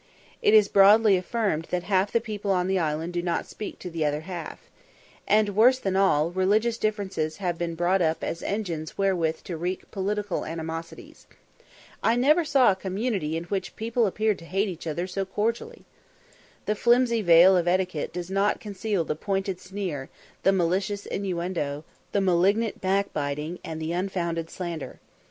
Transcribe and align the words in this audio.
It 0.41 0.55
is 0.55 0.67
broadly 0.67 1.15
affirmed 1.15 1.67
that 1.69 1.83
half 1.83 2.11
the 2.11 2.19
people 2.19 2.49
on 2.49 2.65
the 2.67 2.79
island 2.79 3.13
do 3.13 3.21
not 3.21 3.45
speak 3.45 3.77
to 3.77 3.89
the 3.91 4.03
other 4.03 4.21
half. 4.21 4.67
And, 5.27 5.49
worse 5.55 5.77
than 5.77 5.95
all, 5.95 6.31
religious 6.31 6.79
differences 6.79 7.37
have 7.37 7.55
been 7.59 7.75
brought 7.75 8.01
up 8.01 8.23
as 8.23 8.41
engines 8.41 8.97
wherewith 8.97 9.43
to 9.43 9.57
wreak 9.57 9.91
political 9.91 10.43
animosities. 10.43 11.27
I 12.01 12.15
never 12.15 12.43
saw 12.43 12.71
a 12.71 12.75
community 12.75 13.37
in 13.37 13.43
which 13.43 13.75
people 13.75 14.07
appeared 14.07 14.39
to 14.39 14.45
hate 14.45 14.69
each 14.69 14.87
other 14.87 15.05
so 15.05 15.23
cordially. 15.23 15.85
The 16.65 16.73
flimsy 16.73 17.21
veil 17.21 17.55
of 17.55 17.67
etiquette 17.67 18.11
does 18.11 18.31
not 18.31 18.59
conceal 18.59 19.03
the 19.05 19.13
pointed 19.15 19.59
sneer, 19.61 20.09
the 20.41 20.51
malicious 20.51 21.05
innuendo, 21.05 21.83
the 22.11 22.21
malignant 22.21 22.81
backbiting, 22.81 23.59
and 23.63 23.79
the 23.79 23.91
unfounded 23.91 24.49
slander. 24.49 24.99